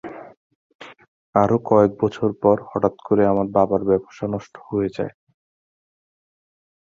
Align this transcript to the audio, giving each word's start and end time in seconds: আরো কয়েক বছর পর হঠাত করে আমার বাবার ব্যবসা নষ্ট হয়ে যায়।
আরো 1.35 1.57
কয়েক 1.65 1.91
বছর 2.01 2.29
পর 2.43 2.57
হঠাত 2.69 2.95
করে 3.07 3.23
আমার 3.27 3.47
বাবার 3.55 3.81
ব্যবসা 3.89 4.25
নষ্ট 4.27 4.53
হয়ে 4.67 4.89
যায়। 4.97 5.13